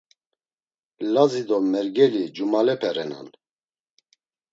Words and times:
Lazi 1.13 1.41
do 1.47 1.57
Mergeli 1.71 2.23
cumalepe 2.35 2.89
renan. 2.95 3.27